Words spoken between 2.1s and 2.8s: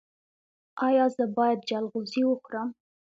وخورم؟